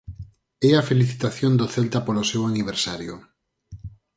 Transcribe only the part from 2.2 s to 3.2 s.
seu aniversario.